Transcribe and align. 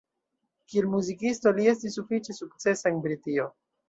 Kiel 0.71 0.85
muzikisto 0.93 1.53
li 1.57 1.67
estis 1.73 1.97
sufiĉe 1.99 2.35
sukcesa 2.39 2.91
en 2.93 2.99
Britio. 3.05 3.47